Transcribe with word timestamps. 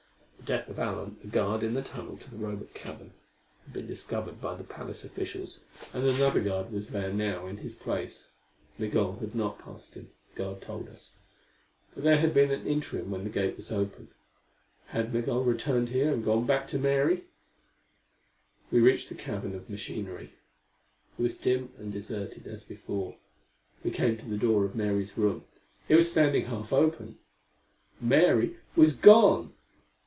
The 0.43 0.57
death 0.57 0.67
of 0.69 0.77
Alent, 0.79 1.21
the 1.21 1.27
guard 1.29 1.63
in 1.63 1.75
the 1.75 1.81
tunnel 1.83 2.17
to 2.17 2.29
the 2.29 2.35
Robot 2.35 2.73
cavern, 2.73 3.13
had 3.63 3.73
been 3.73 3.87
discovered 3.87 4.41
by 4.41 4.53
the 4.55 4.65
palace 4.65 5.05
officials, 5.05 5.61
and 5.93 6.03
another 6.05 6.41
guard 6.43 6.73
was 6.73 6.89
there 6.89 7.13
now 7.13 7.47
in 7.47 7.57
his 7.57 7.75
place. 7.75 8.27
Migul 8.77 9.19
had 9.21 9.33
not 9.33 9.59
passed 9.59 9.93
him, 9.93 10.07
this 10.25 10.35
guard 10.37 10.59
told 10.59 10.89
us. 10.89 11.13
But 11.95 12.03
there 12.03 12.19
had 12.19 12.33
been 12.33 12.51
an 12.51 12.67
interim 12.67 13.11
when 13.11 13.23
the 13.23 13.29
gate 13.29 13.55
was 13.55 13.71
open. 13.71 14.09
Had 14.87 15.13
Migul 15.13 15.45
returned 15.45 15.87
here 15.89 16.11
and 16.11 16.25
gone 16.25 16.45
back 16.45 16.67
to 16.69 16.77
Mary? 16.79 17.23
We 18.71 18.81
reached 18.81 19.07
the 19.07 19.15
cavern 19.15 19.55
of 19.55 19.69
machinery. 19.69 20.33
It 21.17 21.21
was 21.21 21.37
dim 21.37 21.71
and 21.77 21.93
deserted, 21.93 22.45
as 22.45 22.63
before. 22.65 23.15
We 23.85 23.91
came 23.91 24.17
to 24.17 24.25
the 24.25 24.37
door 24.39 24.65
of 24.65 24.75
Mary's 24.75 25.17
room. 25.17 25.45
It 25.87 25.95
was 25.95 26.11
standing 26.11 26.47
half 26.47 26.73
open! 26.73 27.19
Mary 28.01 28.57
was 28.75 28.93
gone! 28.93 29.53